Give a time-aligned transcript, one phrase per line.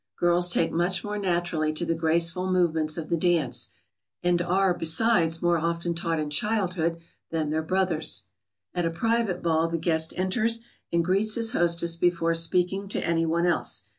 [0.17, 3.69] Girls take much more naturally to the graceful movements of the dance,
[4.23, 6.97] and are, besides, more often taught in childhood
[7.29, 8.23] than their brothers.
[8.73, 10.61] [Sidenote: At a private ball.] At a private ball the guest enters
[10.91, 13.83] and greets his hostess before speaking to any one else.